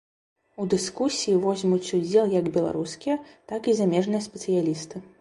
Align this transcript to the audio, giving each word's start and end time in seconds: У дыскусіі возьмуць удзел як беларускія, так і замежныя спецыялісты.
У 0.63 0.63
дыскусіі 0.73 1.35
возьмуць 1.43 1.93
удзел 1.99 2.35
як 2.39 2.51
беларускія, 2.57 3.21
так 3.53 3.61
і 3.73 3.81
замежныя 3.85 4.29
спецыялісты. 4.33 5.09